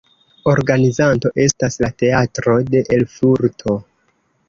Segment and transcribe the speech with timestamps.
[0.51, 3.81] Organizanto estas la Teatro de Erfurto.